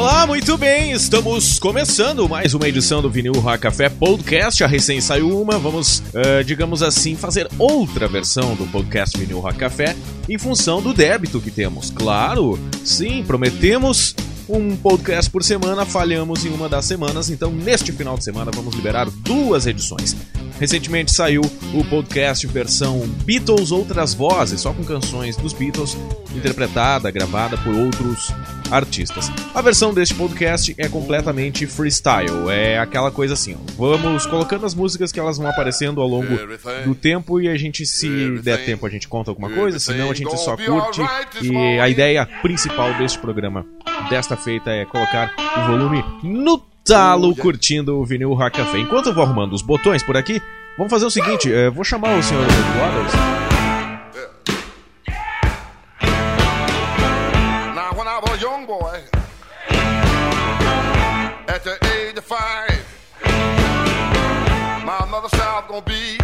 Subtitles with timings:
[0.00, 4.64] Olá, muito bem, estamos começando mais uma edição do Vinil Rock Café Podcast.
[4.64, 9.58] A recém saiu uma, vamos, uh, digamos assim, fazer outra versão do podcast Vinil Rock
[9.58, 9.94] Café
[10.26, 11.90] em função do débito que temos.
[11.90, 14.14] Claro, sim, prometemos
[14.48, 18.74] um podcast por semana, falhamos em uma das semanas, então neste final de semana vamos
[18.74, 20.16] liberar duas edições.
[20.58, 21.42] Recentemente saiu
[21.74, 25.94] o podcast versão Beatles Outras Vozes, só com canções dos Beatles,
[26.34, 28.32] interpretada, gravada por outros
[28.70, 29.30] artistas.
[29.54, 34.74] A versão deste podcast é completamente freestyle, é aquela coisa assim, ó, vamos colocando as
[34.74, 36.38] músicas que elas vão aparecendo ao longo
[36.84, 40.14] do tempo e a gente, se der tempo, a gente conta alguma coisa, senão a
[40.14, 41.00] gente só curte.
[41.42, 43.66] E a ideia principal deste programa
[44.08, 48.78] desta feita é colocar o volume no talo curtindo o vinil Rock Café.
[48.78, 50.40] Enquanto eu vou arrumando os botões por aqui,
[50.76, 53.49] vamos fazer o seguinte, eh, vou chamar o senhor Waters.
[58.40, 59.02] Young boy,
[61.46, 62.86] at the age of five,
[64.82, 66.16] my mother said I was gonna be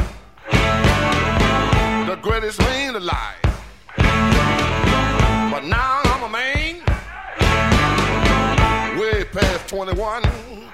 [2.10, 3.36] the greatest man alive.
[3.96, 6.76] But now I'm a man,
[8.98, 10.22] way past 21.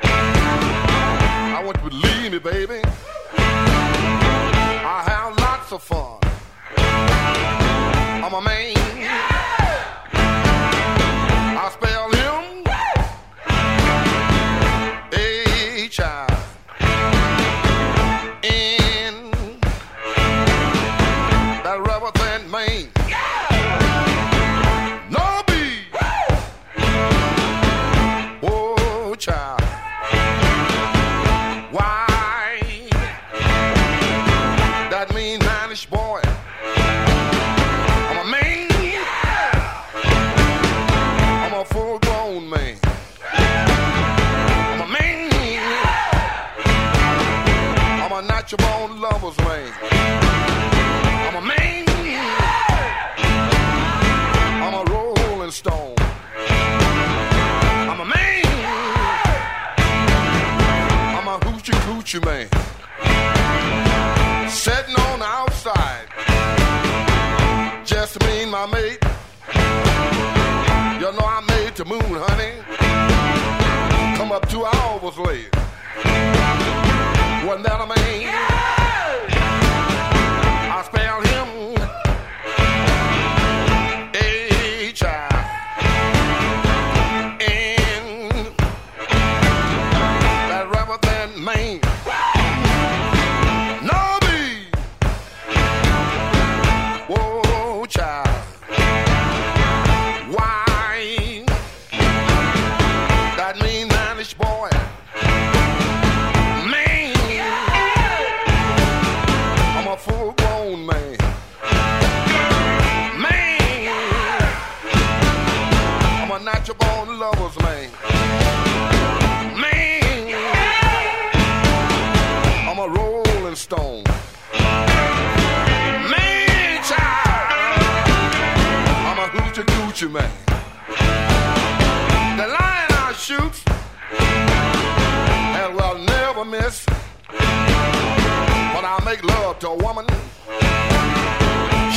[0.04, 2.82] I want you to believe me, baby.
[4.84, 6.21] I have lots of fun.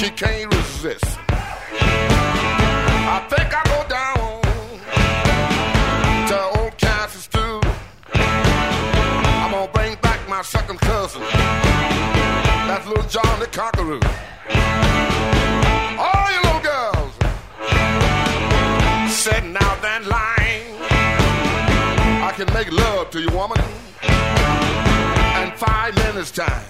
[0.06, 1.18] She can't resist.
[1.72, 4.42] I think I go down
[6.30, 7.60] to old Kansas too.
[8.14, 11.24] I'm gonna bring back my second cousin.
[12.68, 14.00] That's little John the Conqueror.
[15.98, 17.14] All you little girls
[19.12, 20.66] sitting out that line.
[22.22, 23.58] I can make love to you, woman,
[25.42, 26.66] in five minutes time.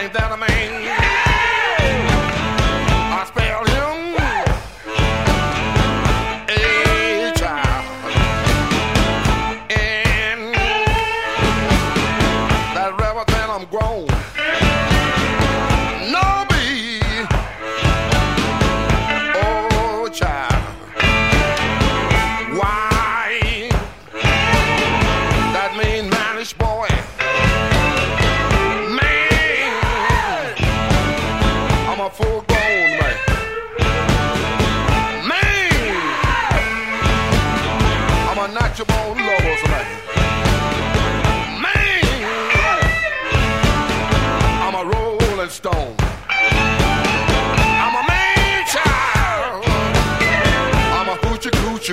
[0.00, 1.07] Ain't that a man?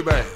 [0.05, 0.34] bad.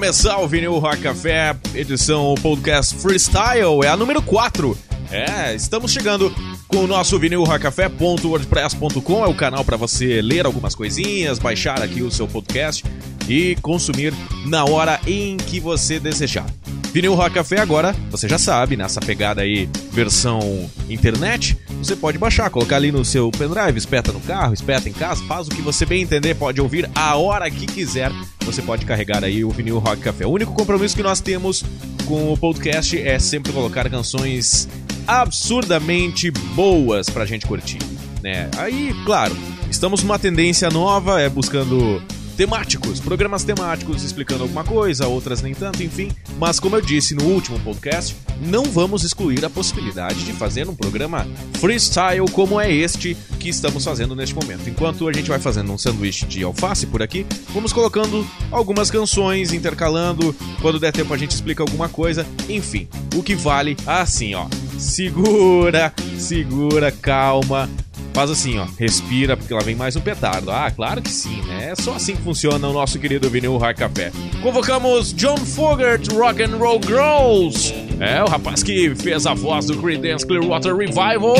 [0.00, 4.74] Começar o Vinil Rock Café, edição podcast Freestyle, é a número 4.
[5.10, 6.34] É, estamos chegando
[6.66, 12.10] com o nosso vinilrockcafé.wordpress.com, é o canal para você ler algumas coisinhas, baixar aqui o
[12.10, 12.82] seu podcast
[13.28, 14.14] e consumir
[14.46, 16.46] na hora em que você desejar.
[16.94, 20.40] Vinil Rock Café agora, você já sabe, nessa pegada aí, versão
[20.88, 25.24] internet, você pode baixar, colocar ali no seu pendrive, espeta no carro, espeta em casa,
[25.24, 28.12] faz o que você bem entender, pode ouvir a hora que quiser,
[28.42, 30.26] você pode carregar aí o Vinil Rock Café.
[30.26, 31.64] O único compromisso que nós temos
[32.06, 34.68] com o podcast é sempre colocar canções
[35.06, 37.78] absurdamente boas pra gente curtir,
[38.22, 38.50] né?
[38.58, 39.34] Aí, claro,
[39.70, 42.02] estamos numa tendência nova, é buscando
[42.40, 46.10] temáticos, programas temáticos explicando alguma coisa, outras nem tanto, enfim.
[46.38, 50.74] Mas como eu disse no último podcast, não vamos excluir a possibilidade de fazer um
[50.74, 51.28] programa
[51.58, 54.70] freestyle como é este que estamos fazendo neste momento.
[54.70, 59.52] Enquanto a gente vai fazendo um sanduíche de alface por aqui, vamos colocando algumas canções,
[59.52, 62.88] intercalando, quando der tempo a gente explica alguma coisa, enfim.
[63.14, 64.46] O que vale, assim, ó,
[64.78, 67.68] segura, segura, calma,
[68.12, 70.50] Faz assim, ó, respira, porque lá vem mais um petardo.
[70.50, 71.70] Ah, claro que sim, né?
[71.70, 74.10] É só assim que funciona o nosso querido vinil Hard Café.
[74.42, 77.72] Convocamos John Fogert, Rock and Roll Girls.
[78.00, 81.34] É, o rapaz que fez a voz do Creedence Clearwater Revival,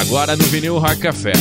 [0.00, 1.32] agora no vinil Hard Café.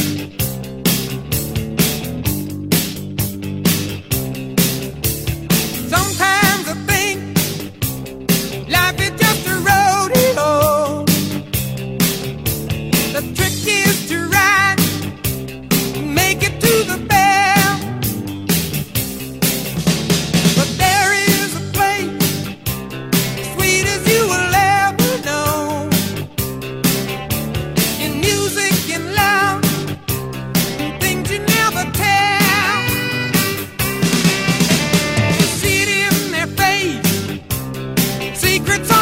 [38.35, 38.92] Secrets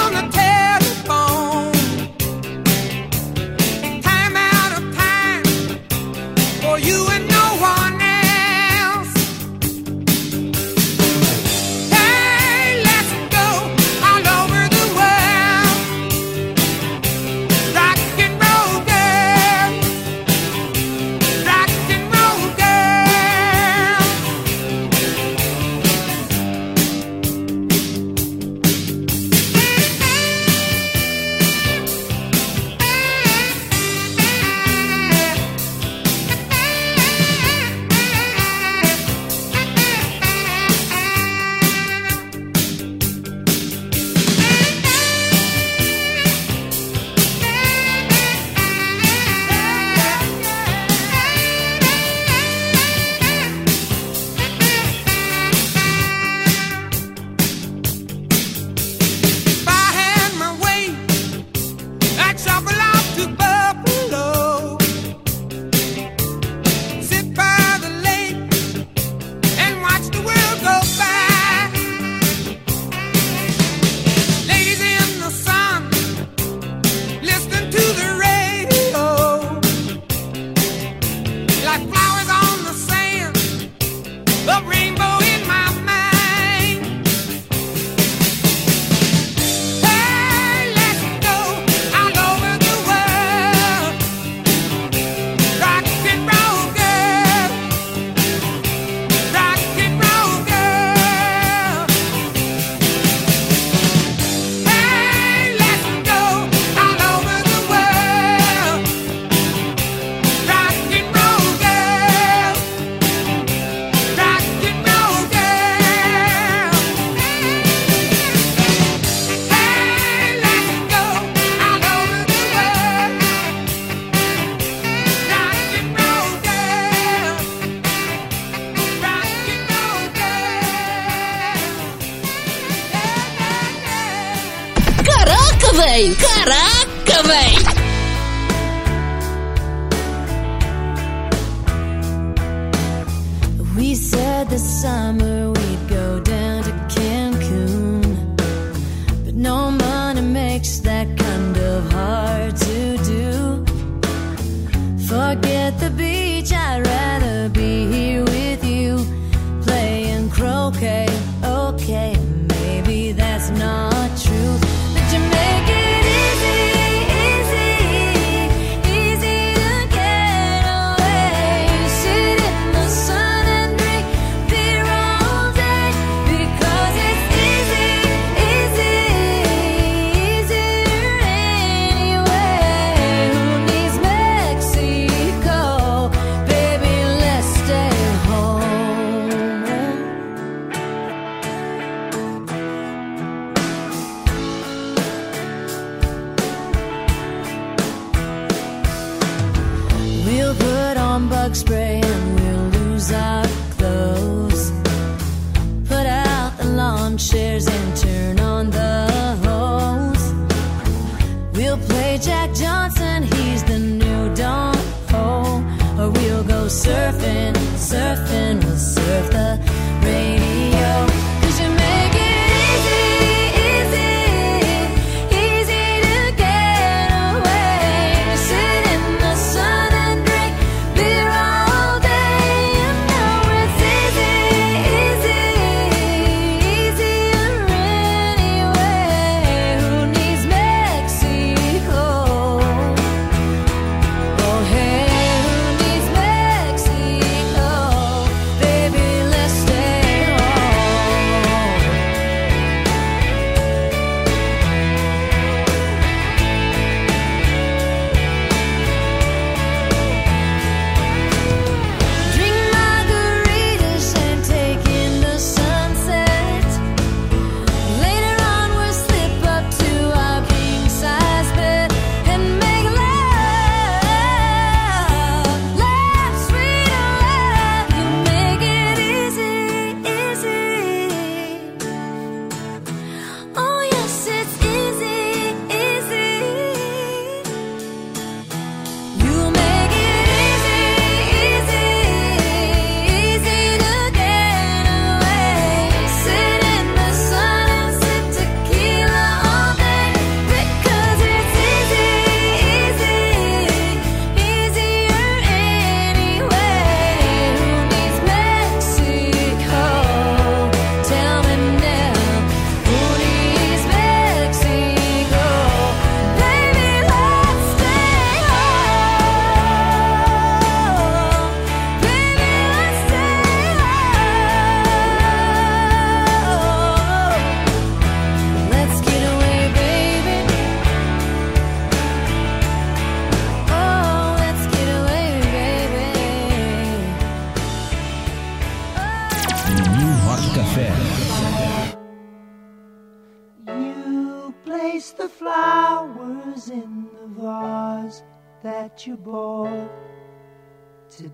[136.01, 136.80] Beer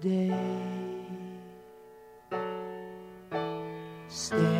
[0.02, 0.32] today.
[4.08, 4.57] Stay.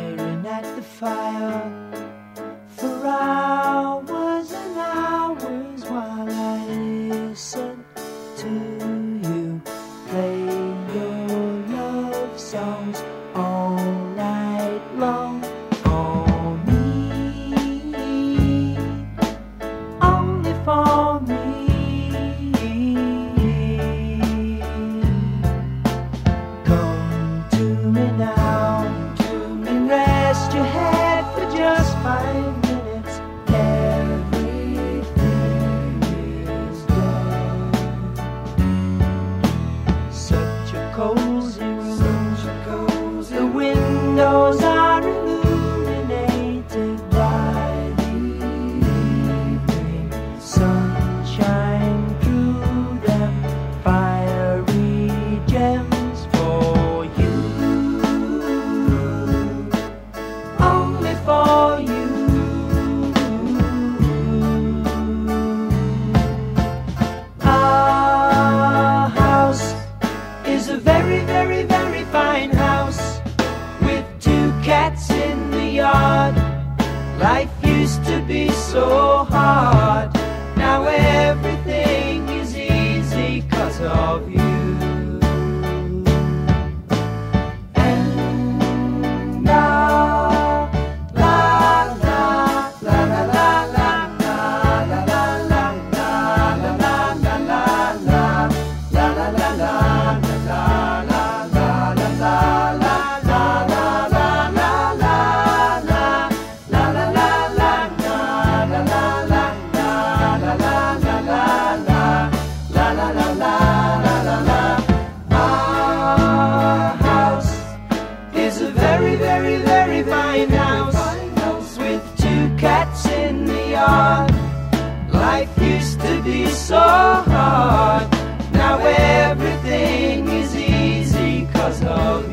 [128.52, 132.27] Now everything is easy cause of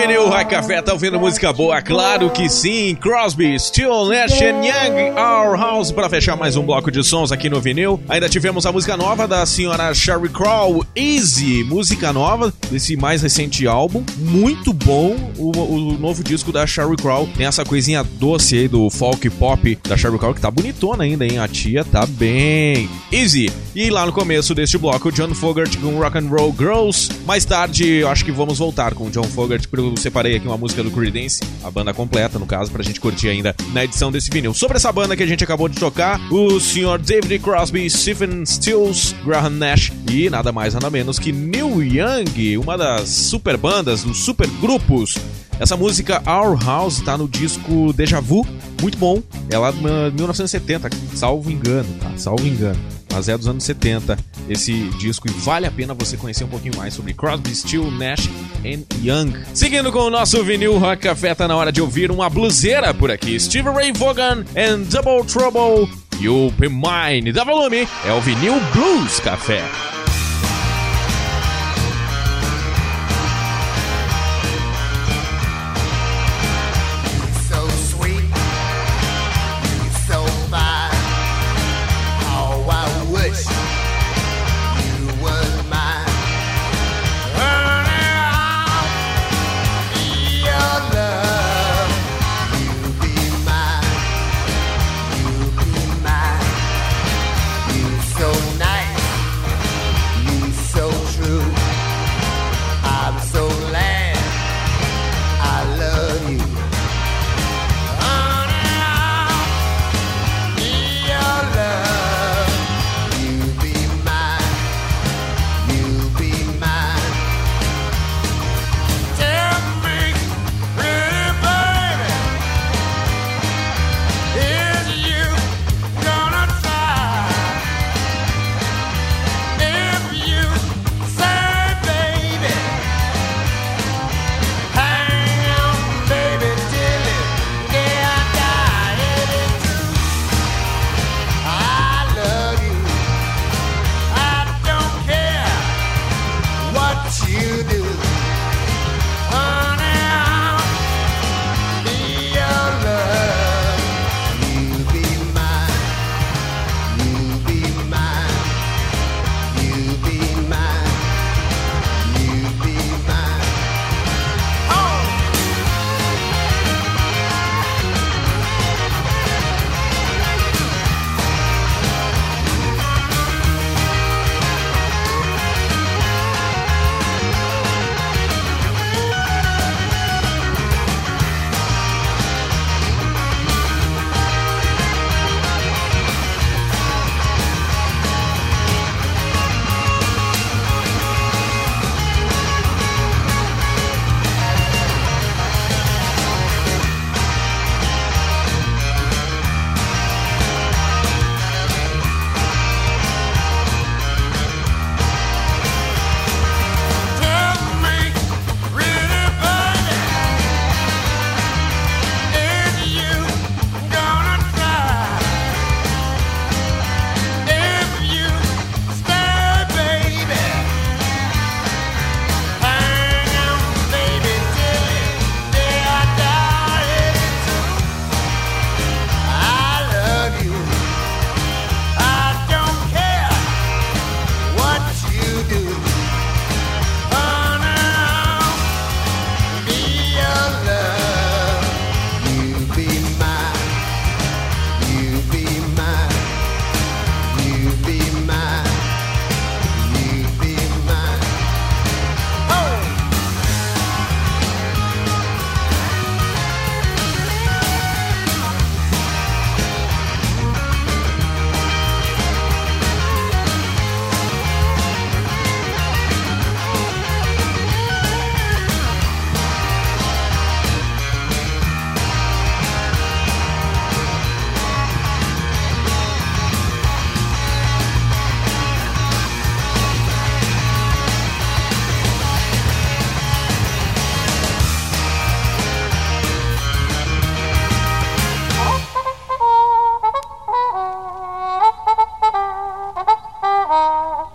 [0.00, 1.82] Vinil Rock Café, tá ouvindo música boa?
[1.82, 2.94] Claro que sim!
[2.94, 7.60] Crosby, Still, Nash Young, Our House, pra fechar mais um bloco de sons aqui no
[7.60, 8.00] vinil.
[8.08, 13.66] Ainda tivemos a música nova da senhora Sherry Crow, Easy, música nova desse mais recente
[13.66, 14.02] álbum.
[14.16, 17.28] Muito bom o, o novo disco da Sherry Crow.
[17.36, 21.26] Tem essa coisinha doce aí do folk pop da Sherry Crow, que tá bonitona ainda,
[21.26, 21.38] hein?
[21.38, 22.88] A tia tá bem.
[23.12, 23.52] Easy.
[23.74, 27.10] E lá no começo deste bloco, John Fogerty com Rock and Roll Girls.
[27.26, 30.56] Mais tarde, eu acho que vamos voltar com o John Fogerty, porque separei aqui uma
[30.56, 34.30] música do Creedence, a banda completa, no caso, pra gente curtir ainda na edição desse
[34.30, 34.54] vinil.
[34.54, 36.98] Sobre essa banda que a gente acabou de tocar, o Sr.
[36.98, 42.76] David Crosby, Stephen Stills, Graham Nash e nada mais nada menos que Neil Young, uma
[42.76, 45.18] das super bandas, dos super grupos
[45.60, 48.46] essa música Our House tá no disco Deja Vu,
[48.80, 49.22] muito bom.
[49.50, 52.10] É lá de 1970, salvo engano, tá?
[52.16, 52.80] Salvo engano.
[53.12, 54.16] Mas é dos anos 70
[54.48, 58.28] esse disco e vale a pena você conhecer um pouquinho mais sobre Crosby, Still, Nash
[58.64, 59.32] and Young.
[59.54, 63.10] Seguindo com o nosso vinil Rock Café, tá na hora de ouvir uma bluseira por
[63.10, 63.38] aqui.
[63.38, 65.88] Steve Ray Vaughan and Double Trouble.
[66.20, 67.32] You Be Mine.
[67.32, 69.62] Dá volume, é o vinil Blues Café.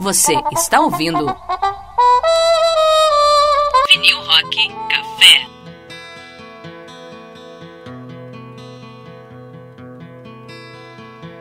[0.05, 1.35] Você está ouvindo.
[3.89, 5.47] Vinil Rock Café.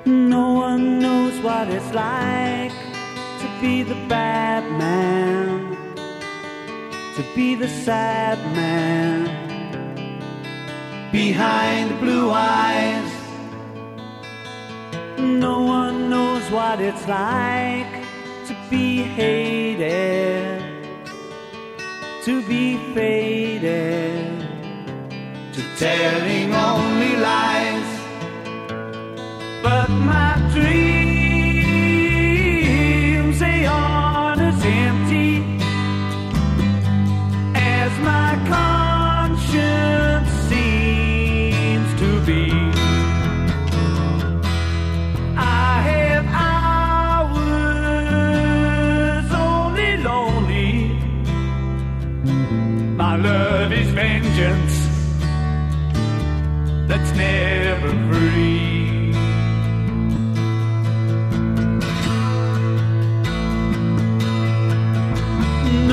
[0.07, 2.73] No one knows what it's like
[3.41, 5.77] to be the bad man,
[7.17, 9.29] to be the sad man.
[11.13, 13.13] Behind blue eyes,
[15.19, 17.84] no one knows what it's like.
[18.75, 20.61] Be hated,
[22.25, 24.41] to be faded,
[25.55, 27.91] to telling only lies.
[29.63, 30.34] But my
[57.25, 59.11] never free.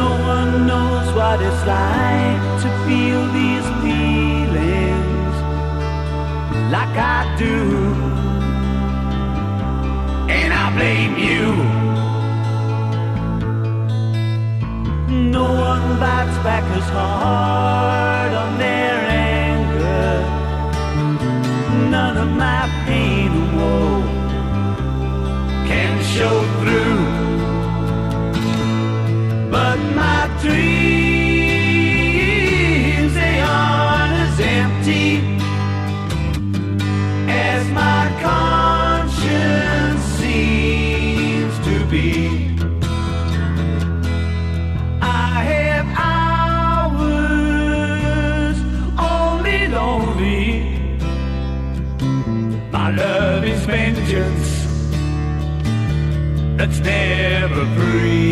[0.01, 5.35] No one knows what it's like to feel these feelings
[6.75, 7.57] like I do.
[10.37, 11.45] And I blame you.
[15.37, 15.81] No one
[16.43, 19.00] back as hard on their
[22.41, 24.01] my pain and woe
[25.69, 27.01] can show through.
[29.53, 30.80] But my dreams,
[56.83, 58.30] never free.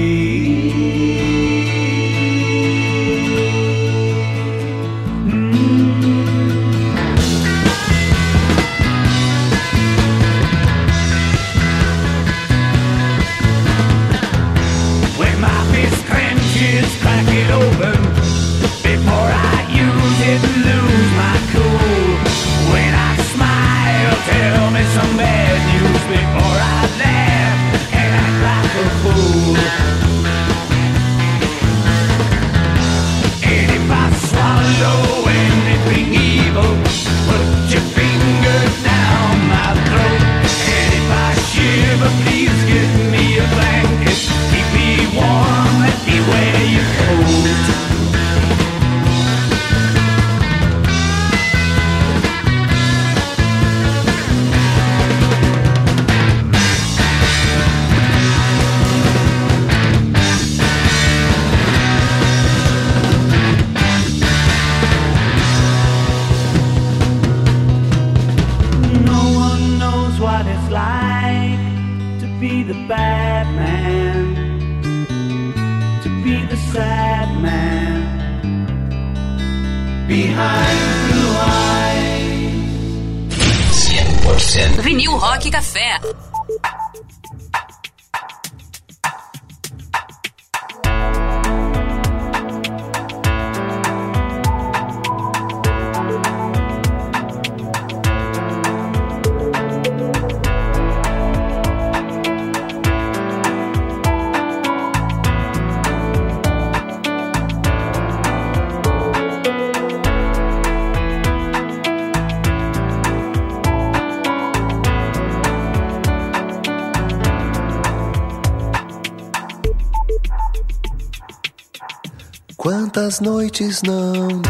[122.70, 124.44] Quantas noites não durmo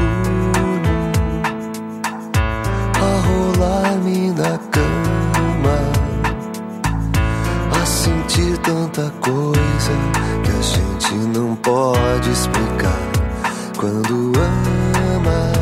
[2.95, 5.79] a rolar-me na cama,
[7.82, 9.93] a sentir tanta coisa
[10.43, 12.99] que a gente não pode explicar
[13.77, 14.34] quando
[15.15, 15.53] ama.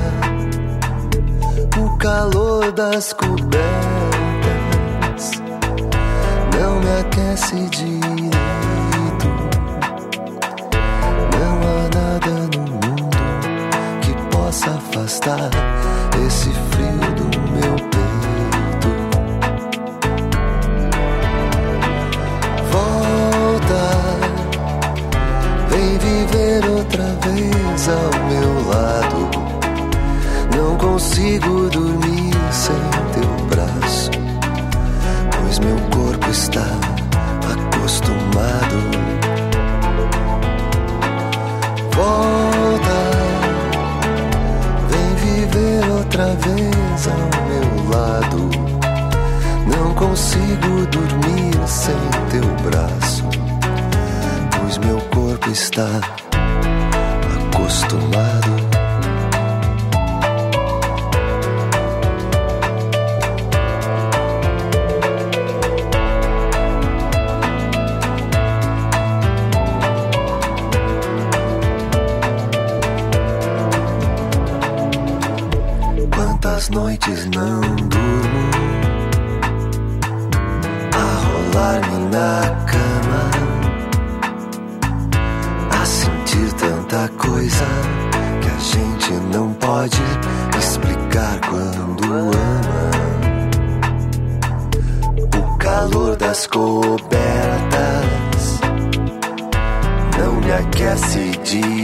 [1.80, 3.62] O calor das cobertas
[6.58, 8.27] não me aquece direito.
[15.28, 15.67] 까?
[52.68, 53.24] Teu braço,
[54.60, 55.88] pois meu corpo está
[100.98, 101.77] me aquece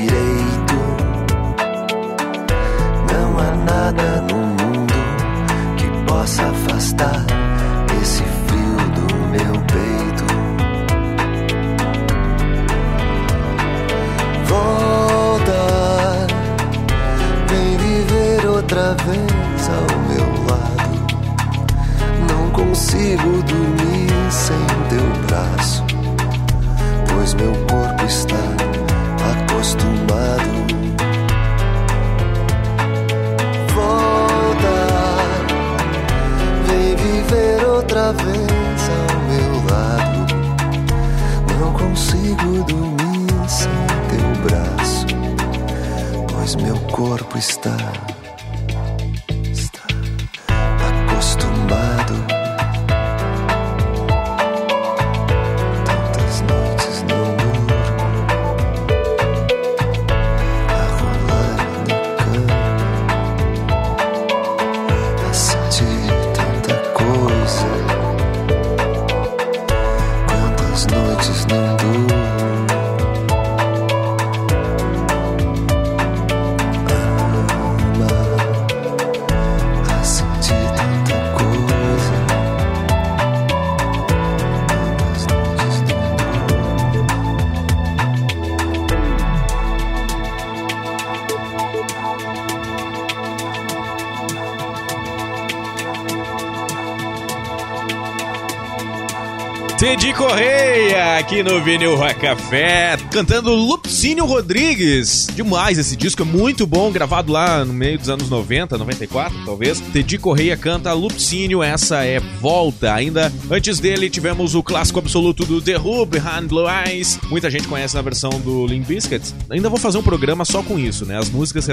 [101.44, 105.28] no Vinil Rock Café, cantando Lupicínio Rodrigues.
[105.36, 109.82] Demais esse disco, é muito bom, gravado lá no meio dos anos 90, 94 talvez.
[109.92, 112.94] Teddy Correia canta Lupicínio, essa é Volta.
[112.94, 117.20] Ainda antes dele tivemos o clássico absoluto do The Who, Behind Blue Eyes.
[117.30, 119.34] Muita gente conhece na versão do Limp Bizkit.
[119.50, 121.18] Ainda vou fazer um programa só com isso, né?
[121.18, 121.68] As músicas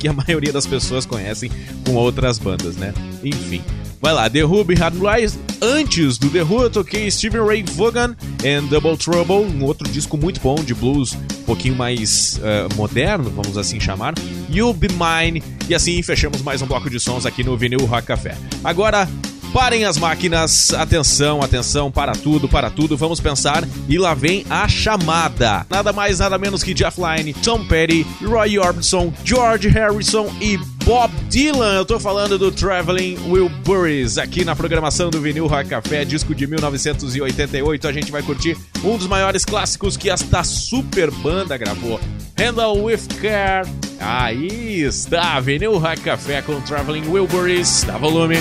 [0.00, 1.50] que a maioria das pessoas conhecem
[1.86, 2.92] com outras bandas, né?
[3.22, 3.62] Enfim.
[4.02, 5.38] Vai lá, The Who, Behind Blue Eyes.
[5.62, 10.16] Antes do The Who, eu toquei Steven Ray Vaughan and Double Trouble, um outro disco
[10.16, 14.14] muito bom de blues, um pouquinho mais eh, moderno, vamos assim chamar.
[14.50, 15.42] You'll Be Mine.
[15.68, 18.36] E assim fechamos mais um bloco de sons aqui no Vinil Rock Café.
[18.64, 19.08] Agora,
[19.52, 23.68] Parem as máquinas, atenção, atenção, para tudo, para tudo, vamos pensar.
[23.86, 25.66] E lá vem a chamada.
[25.68, 31.12] Nada mais, nada menos que Jeff Lynne, Tom Petty, Roy Orbison, George Harrison e Bob
[31.28, 31.74] Dylan.
[31.74, 36.46] Eu tô falando do Traveling Wilburys aqui na programação do Vinil Rock Café, disco de
[36.46, 37.86] 1988.
[37.88, 42.00] A gente vai curtir um dos maiores clássicos que esta super banda gravou.
[42.36, 43.68] Handle with Care.
[44.00, 47.84] Aí está, Vinil Rock Café com Traveling Wilburys.
[47.84, 48.36] Dá volume.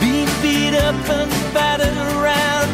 [0.00, 2.70] Been beat up and battered around.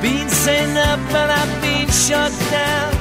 [0.00, 2.92] Been sent up and I've been shut down.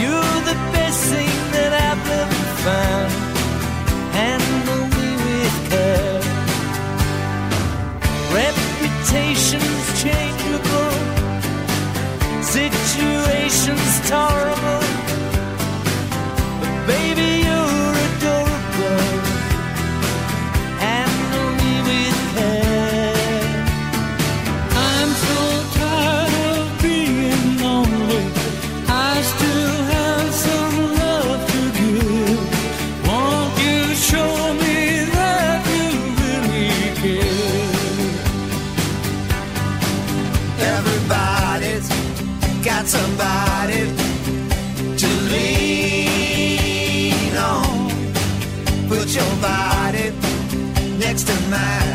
[0.00, 3.12] You're the best thing that I've ever found.
[4.18, 6.20] Handle me with care.
[8.40, 10.94] Reputation's changeable.
[12.42, 14.91] Situation's tolerable.
[51.12, 51.91] Next to mine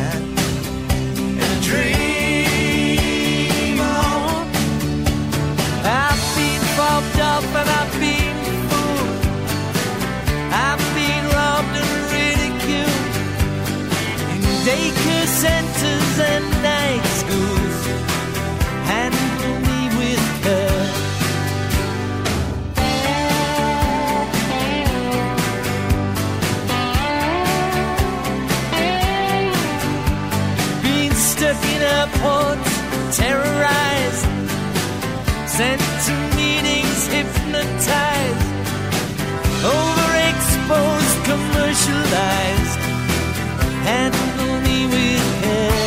[37.58, 38.46] sanitized,
[39.64, 42.80] overexposed, commercialized,
[43.84, 45.87] handle me with care.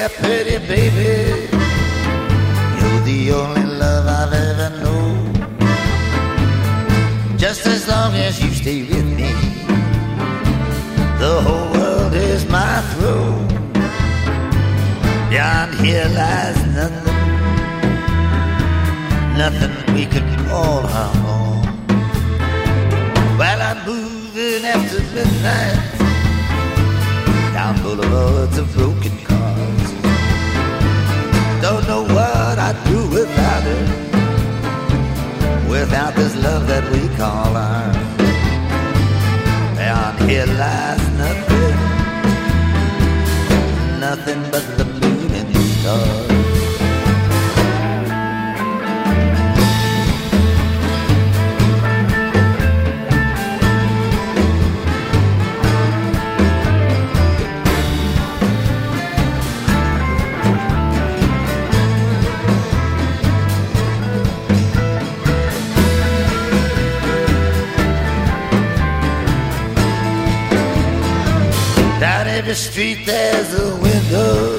[0.00, 1.46] your pity, baby.
[2.78, 5.34] You're the only love I've ever known.
[7.36, 9.32] Just as long as you stay with me,
[11.22, 13.46] the whole world is my throne.
[15.28, 17.18] Beyond here lies nothing,
[19.42, 21.62] nothing we could call our own.
[23.38, 25.90] While I'm moving after midnight
[27.52, 29.29] down boulevards of broken
[35.80, 37.96] without this love that we call ours.
[39.76, 41.76] Beyond here lies nothing,
[43.98, 44.89] nothing but the
[72.50, 74.58] Every street there's a window,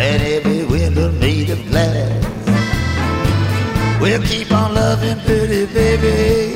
[0.00, 2.24] and every window made of glass.
[4.00, 6.54] We'll keep on loving pretty baby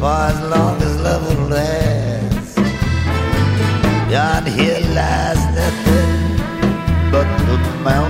[0.00, 2.56] for as long as love will last.
[4.08, 6.16] Beyond here lies nothing
[7.12, 8.05] but the mountains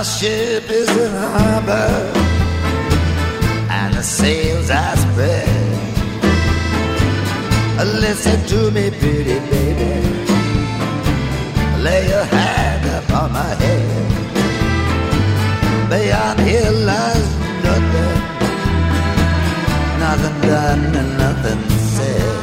[0.00, 1.90] My ship is in harbor
[3.68, 5.46] and the sails are spread.
[8.00, 9.92] Listen to me, pretty baby.
[11.84, 14.08] Lay your hand upon my head.
[15.90, 17.28] Beyond here lies
[17.62, 18.20] nothing,
[20.00, 22.39] nothing done and nothing said.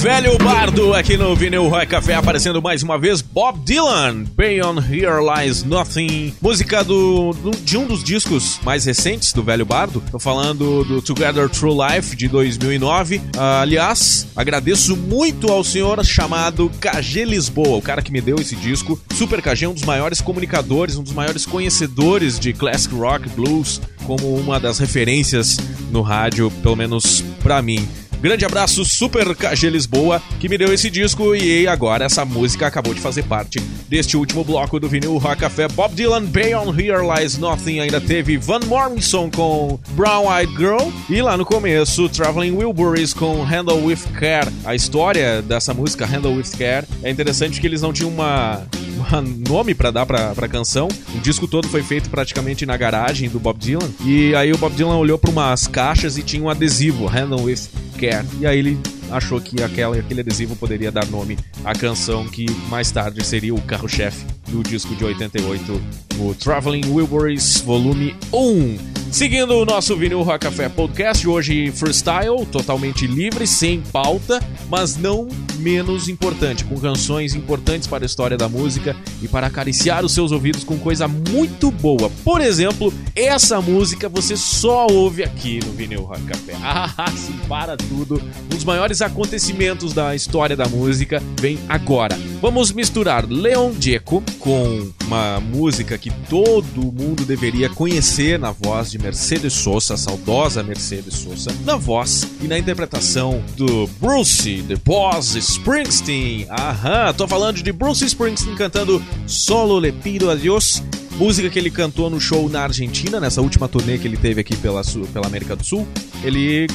[0.00, 3.20] Velho bardo aqui no Vinil Roy Café aparecendo mais uma vez.
[3.20, 6.32] Bob Dylan, Beyond Here Lies Nothing.
[6.40, 10.02] Música do, do- de um dos discos mais recentes do velho bardo.
[10.10, 13.20] Tô falando do Together True Life de 2009.
[13.36, 18.56] Ah, aliás, agradeço muito ao senhor chamado KG Lisboa, o cara que me deu esse
[18.56, 18.98] disco.
[19.14, 24.34] Super KG, um dos maiores comunicadores, um dos maiores conhecedores de classic rock, blues, como
[24.36, 25.58] uma das referências
[25.90, 27.86] no rádio, pelo menos pra mim.
[28.20, 32.92] Grande abraço, Super KG Lisboa, que me deu esse disco e agora essa música acabou
[32.92, 33.58] de fazer parte
[33.88, 35.66] deste último bloco do vinil Rock Café.
[35.68, 41.22] Bob Dylan, Beyond Here Lies Nothing, ainda teve Van Morrison com Brown Eyed Girl e
[41.22, 44.52] lá no começo Traveling Wilburys com Handle With Care.
[44.66, 48.89] A história dessa música, Handle With Care, é interessante que eles não tinham uma um
[49.48, 50.88] nome pra dar pra, pra canção.
[51.14, 53.90] O disco todo foi feito praticamente na garagem do Bob Dylan.
[54.04, 57.68] E aí o Bob Dylan olhou pra umas caixas e tinha um adesivo, Handle With
[57.98, 58.26] Care.
[58.40, 58.78] E aí ele
[59.10, 63.60] achou que aquela, aquele adesivo poderia dar nome à canção que mais tarde seria o
[63.62, 65.82] carro-chefe do disco de 88,
[66.18, 69.00] o Traveling Wilburys Volume 1.
[69.10, 75.28] Seguindo o nosso Vinil Rock Café Podcast, hoje freestyle, totalmente livre, sem pauta, mas não
[75.60, 80.32] menos importante, com canções importantes para a história da música e para acariciar os seus
[80.32, 82.10] ouvidos com coisa muito boa.
[82.24, 86.54] Por exemplo, essa música você só ouve aqui no Vinil Rock Café.
[86.62, 88.22] Ah, sim, para tudo.
[88.44, 92.18] Um dos maiores acontecimentos da história da música vem agora.
[92.40, 98.98] Vamos misturar Leon Gieco com uma música que todo mundo deveria conhecer na voz de
[98.98, 105.34] Mercedes Sosa, a saudosa Mercedes Sosa, na voz e na interpretação do Bruce, The Boss
[105.50, 106.46] Springsteen.
[106.48, 110.80] Aham, tô falando de Bruce Springsteen cantando Solo Le Pido Adios
[111.20, 114.56] Música que ele cantou no show na Argentina, nessa última turnê que ele teve aqui
[114.56, 114.80] pela,
[115.12, 115.86] pela América do Sul.
[116.22, 116.66] Ele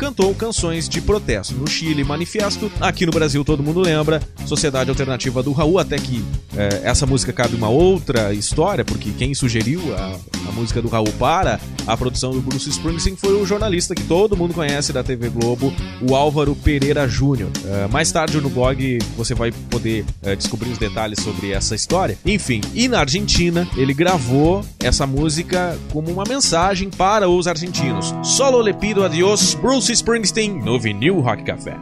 [0.00, 1.54] cantou canções de protesto.
[1.54, 2.72] No Chile, Manifesto.
[2.80, 4.22] Aqui no Brasil, todo mundo lembra.
[4.46, 5.78] Sociedade Alternativa do Raul.
[5.78, 6.24] Até que
[6.56, 10.16] eh, essa música cabe uma outra história, porque quem sugeriu a,
[10.48, 14.34] a música do Raul para a produção do Bruce Springsteen foi o jornalista que todo
[14.36, 15.70] mundo conhece da TV Globo,
[16.00, 17.50] o Álvaro Pereira Júnior.
[17.66, 22.16] Eh, mais tarde no blog você vai poder eh, descobrir os detalhes sobre essa história.
[22.24, 28.14] Enfim, e na Argentina ele gravou essa música como uma mensagem para os argentinos.
[28.22, 31.76] Solo le pido adiós, Bruce Bruce Springsteen no Vinil Rock Café.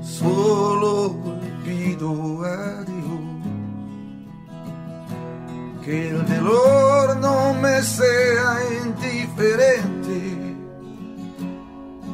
[0.00, 1.14] Solo
[1.62, 3.20] pido a Dio
[5.82, 10.56] che il dolore non me sia indiferente,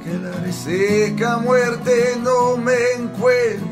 [0.02, 3.70] che la reseca muerte non me encuentre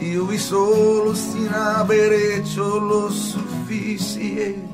[0.00, 4.68] Io vi solo sin avere ciò lo suficiente.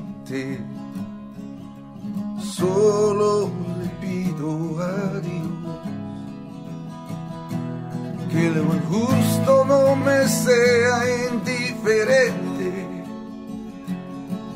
[2.57, 3.49] Solo
[3.79, 5.45] le pido a Dios
[8.31, 10.97] que lo injusto no me sea
[11.33, 12.71] indiferente,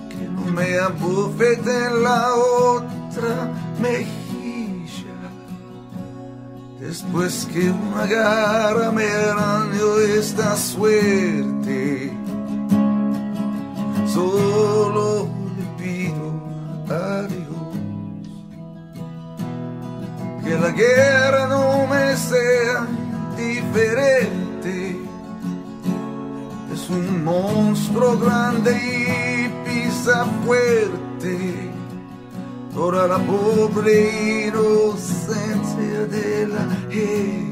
[0.09, 5.19] que no me abofete en la otra mejilla,
[6.79, 12.13] después que una garra me arañó esta suerte.
[14.07, 14.48] Solo
[20.69, 22.85] la guerra no me sea
[23.35, 24.99] diferente.
[26.73, 31.71] Es un monstruo grande y pisa fuerte
[32.73, 37.48] toda la pobre inocencia de la gente.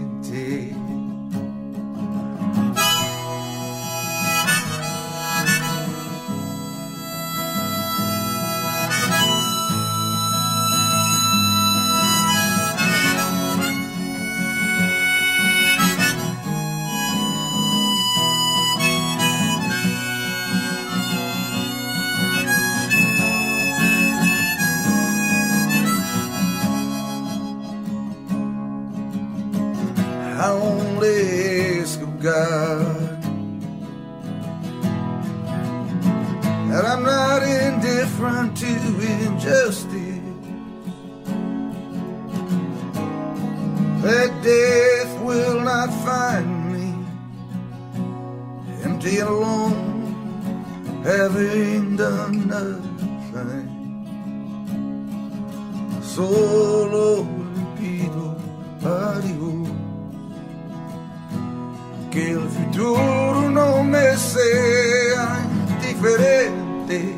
[66.07, 67.15] Indiferente.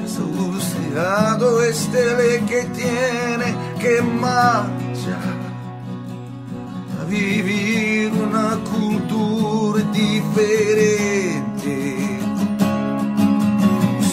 [0.00, 5.36] Desahuciado este que tiene que marchar
[7.00, 11.76] a vivir una cultura diferente.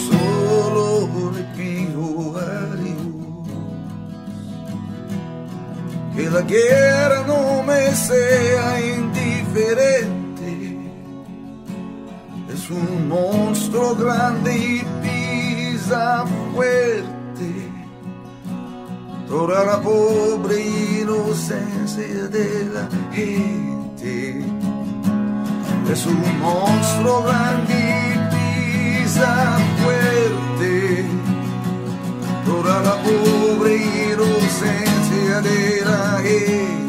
[0.10, 2.42] Solo le pido a
[6.16, 10.13] que la guerra no me sea indiferente.
[12.74, 17.70] Es un monstruo grande y pisa fuerte
[19.30, 20.60] la pobre
[21.02, 24.44] inocencia de la gente.
[25.92, 31.06] Es un monstruo grande y pisa fuerte
[32.84, 36.83] la pobre inocencia de la gente.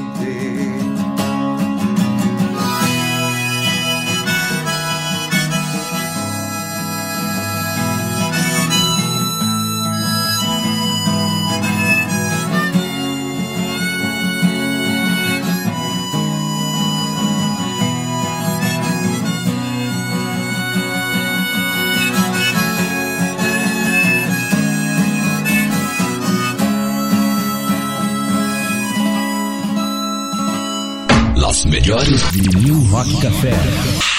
[31.54, 34.13] Las melhores vinil Rock Café.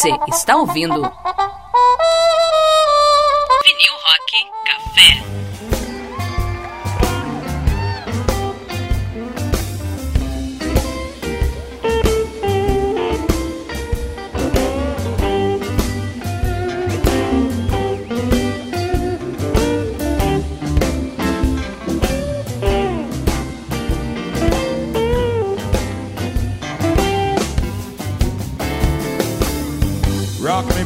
[0.00, 1.12] Você está ouvindo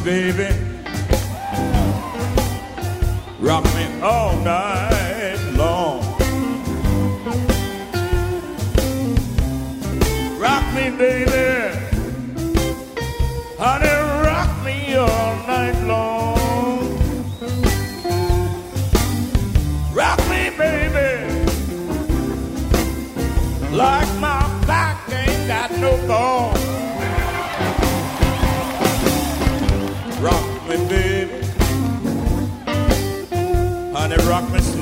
[0.05, 0.54] baby.
[34.35, 34.74] Rock me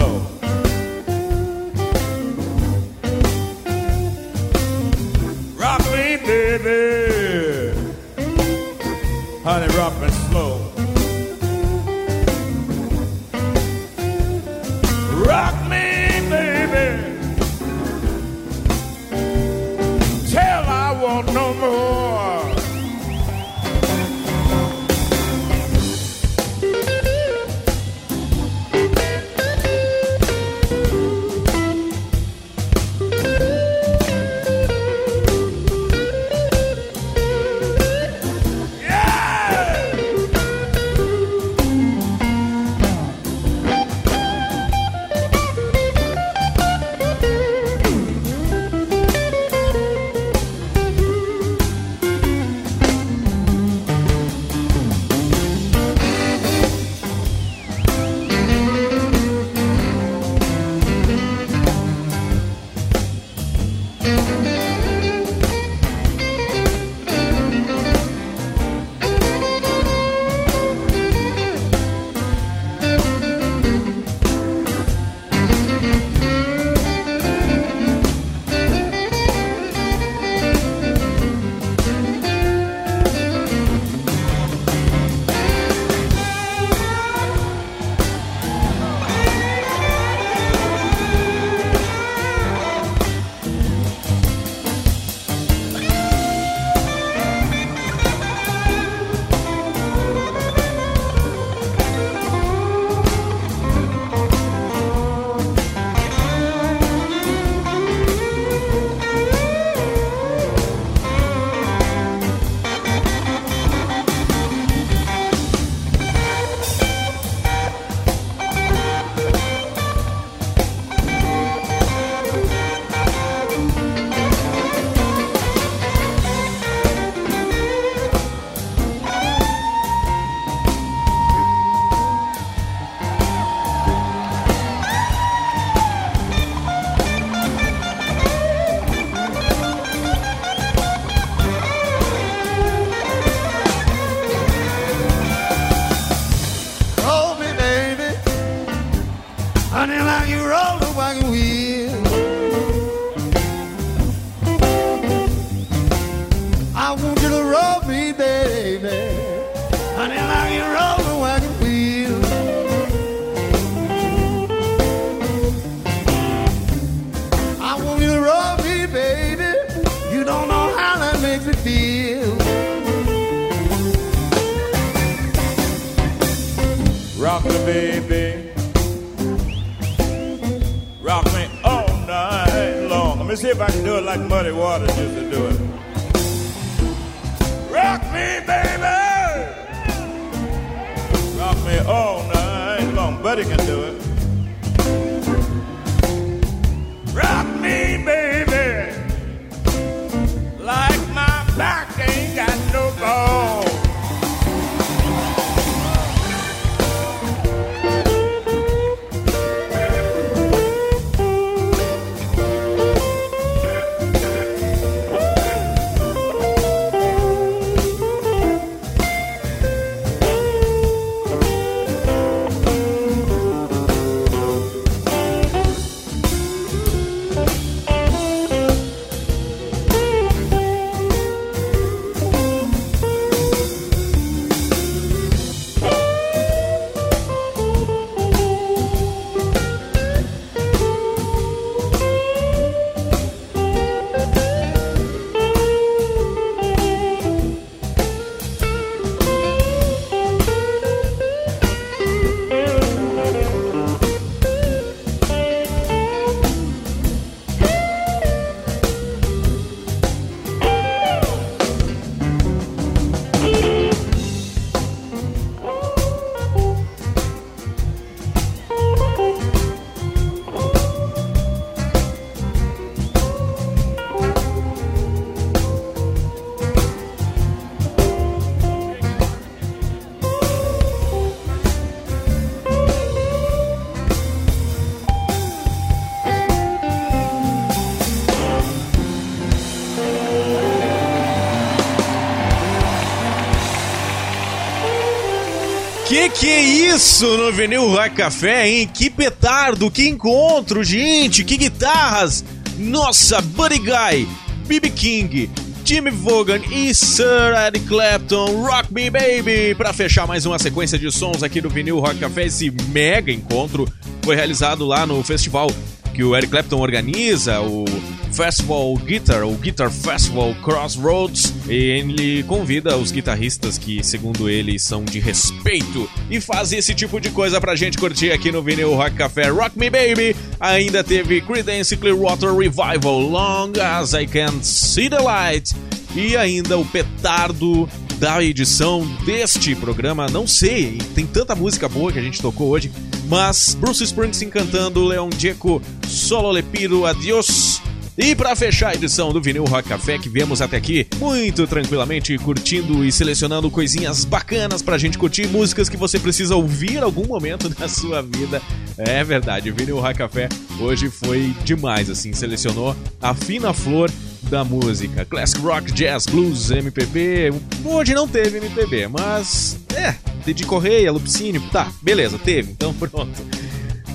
[297.14, 298.89] isso no Vinil Rock Café, hein?
[298.91, 302.43] Que petardo, que encontro, gente, que guitarras!
[302.76, 304.28] Nossa, Buddy Guy,
[304.66, 304.89] B.B.
[304.89, 305.47] King,
[305.86, 309.76] Jimmy Vaughan e Sir Eric Clapton, Rock Me Baby!
[309.78, 313.88] Para fechar mais uma sequência de sons aqui do Vinil Rock Café, esse mega encontro
[314.24, 315.70] foi realizado lá no festival
[316.16, 317.86] que o Eric Clapton organiza, o
[318.32, 325.03] Festival Guitar, o Guitar Festival Crossroads, e ele convida os guitarristas que, segundo ele, são
[325.03, 329.16] de respeito e fazem esse tipo de coisa pra gente curtir aqui no Vinil Rock
[329.16, 330.36] Café Rock Me Baby.
[330.59, 335.74] Ainda teve Creedence Clearwater Revival, Long As I Can See The Light,
[336.16, 337.89] e ainda o petardo
[338.20, 342.89] da edição deste programa, não sei, tem tanta música boa que a gente tocou hoje,
[343.28, 347.82] mas Bruce Springsteen cantando Leon Gieco, Solo Lepido, Adios.
[348.16, 352.38] E para fechar a edição do Vinil Rock Café que viemos até aqui, muito tranquilamente
[352.38, 357.26] curtindo e selecionando coisinhas bacanas pra gente curtir, músicas que você precisa ouvir em algum
[357.26, 358.61] momento da sua vida.
[358.97, 360.47] É verdade, o Vinil Rock Café
[360.80, 364.11] hoje foi demais, assim, selecionou a fina flor
[364.43, 365.26] da música.
[365.26, 367.51] Classic Rock, Jazz, Blues, MPB.
[367.84, 370.14] Hoje não teve MPB, mas é,
[370.45, 373.32] Didi Correia, Lupicínio, tá, beleza, teve, então pronto.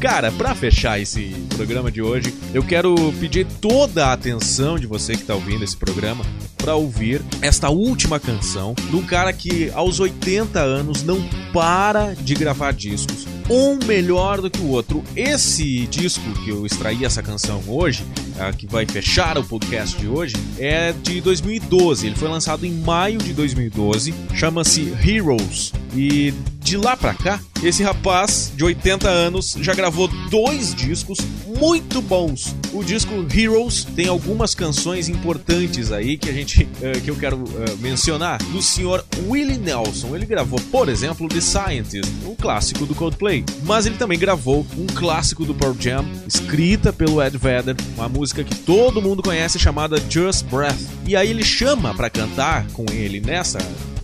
[0.01, 5.17] Cara, pra fechar esse programa de hoje, eu quero pedir toda a atenção de você
[5.17, 6.25] que tá ouvindo esse programa
[6.69, 11.19] para ouvir esta última canção de um cara que aos 80 anos não
[11.51, 15.03] para de gravar discos, um melhor do que o outro.
[15.17, 18.05] Esse disco que eu extraí essa canção hoje,
[18.39, 22.07] a que vai fechar o podcast de hoje, é de 2012.
[22.07, 25.73] Ele foi lançado em maio de 2012, chama-se Heroes.
[25.97, 31.19] E de lá pra cá, esse rapaz de 80 anos já gravou dois discos
[31.59, 32.55] muito bons.
[32.73, 37.37] O disco Heroes tem algumas canções importantes aí que a gente uh, que eu quero
[37.37, 40.15] uh, mencionar do senhor Willie Nelson.
[40.15, 44.87] Ele gravou, por exemplo, The Scientist, um clássico do Coldplay, mas ele também gravou um
[44.87, 50.03] clássico do Pearl Jam, escrita pelo Ed Vedder, uma música que todo mundo conhece chamada
[50.09, 50.79] Just Breath.
[51.07, 53.59] E aí ele chama para cantar com ele nessa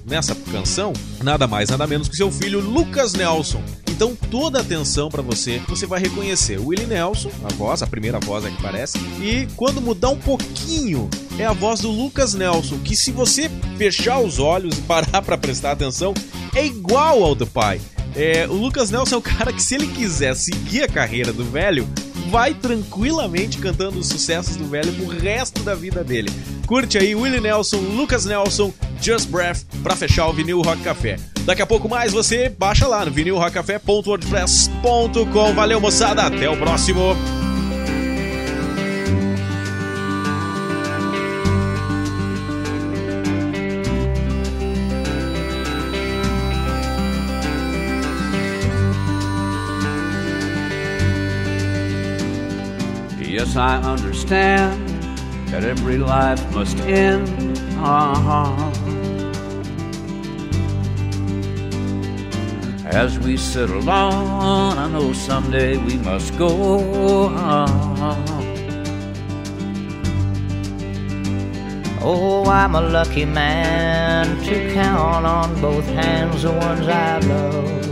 [0.07, 0.93] nessa canção
[1.23, 3.63] nada mais, nada menos que seu filho Lucas Nelson.
[4.05, 8.21] Então toda atenção para você, você vai reconhecer o Willie Nelson, a voz, a primeira
[8.21, 12.81] voz é que parece, e quando mudar um pouquinho é a voz do Lucas Nelson,
[12.81, 16.13] que se você fechar os olhos e parar para prestar atenção,
[16.55, 17.81] é igual ao do pai.
[18.15, 21.43] É, o Lucas Nelson é o cara que se ele quiser seguir a carreira do
[21.43, 21.89] velho,
[22.35, 26.29] vai tranquilamente cantando os sucessos do velho pro resto da vida dele.
[26.67, 31.17] Curte aí Willie Nelson, Lucas Nelson, Just Breath pra fechar o Vinil Rock Café.
[31.45, 35.55] Daqui a pouco mais você baixa lá no vinilrockcafé.wordpress.com.
[35.55, 37.15] Valeu, moçada, até o próximo.
[53.57, 54.89] I understand
[55.49, 57.59] that every life must end.
[57.79, 58.71] Uh-huh.
[62.87, 67.29] As we sit alone, I know someday we must go.
[67.29, 68.45] Uh-huh.
[72.03, 77.84] Oh, I'm a lucky man to count on both hands the ones I love.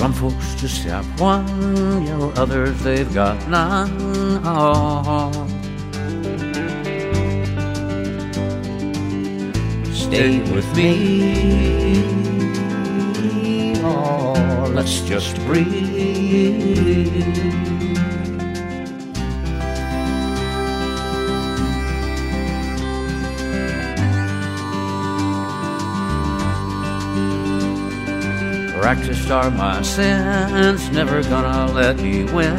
[0.00, 1.46] Some folks just have one,
[2.06, 4.40] you know, others they've got none.
[4.42, 5.30] Oh.
[9.92, 12.14] Stay with me.
[13.84, 16.70] Oh, let's just breathe.
[28.92, 32.56] Practiced are my sins, never gonna let me win.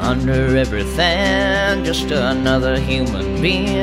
[0.00, 3.76] Under everything, just another human being.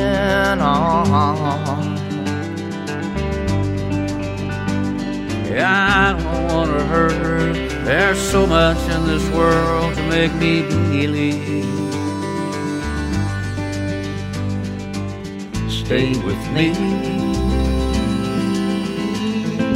[5.53, 7.53] Yeah, I don't wanna hurt her.
[7.85, 11.74] There's so much in this world to make me believe.
[15.85, 16.73] Stay with me.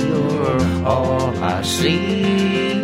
[0.08, 2.82] You're all I see.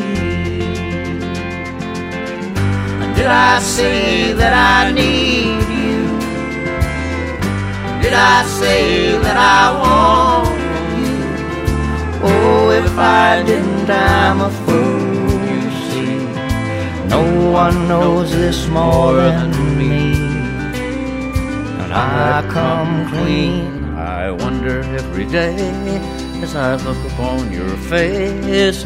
[3.15, 6.05] Did I say that I need you?
[8.03, 10.47] Did I say that I want
[11.01, 11.17] you?
[12.29, 17.07] Oh, if I didn't, I'm a fool, you see.
[17.07, 19.54] No one knows this more than
[21.97, 23.85] I come clean.
[23.95, 25.55] I wonder every day
[26.43, 28.83] as I look upon your face.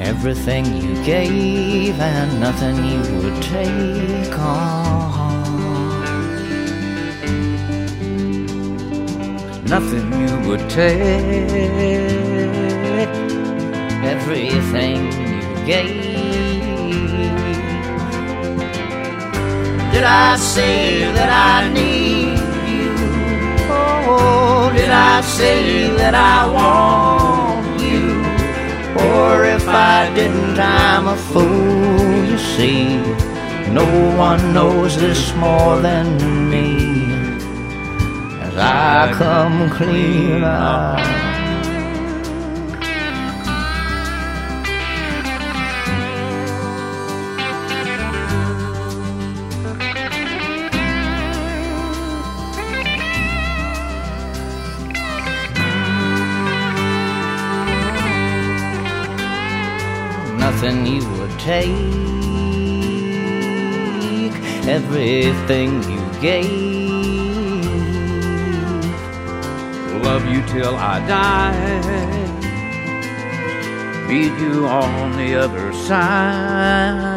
[0.00, 5.44] Everything you gave and nothing you would take on.
[9.66, 10.98] Nothing you would take.
[14.02, 16.03] Everything you gave.
[19.94, 22.38] Did I say that I need
[22.68, 22.92] you?
[23.70, 28.18] Oh, did I say that I want you?
[29.06, 32.96] Or if I didn't, I'm a fool, you see.
[33.70, 33.86] No
[34.16, 36.68] one knows this more than me.
[38.42, 41.33] As I come clean out.
[60.64, 61.68] Nothing you would take,
[64.66, 66.50] everything you gave.
[70.02, 71.52] Love you till I die.
[74.08, 77.14] Meet you on the other side.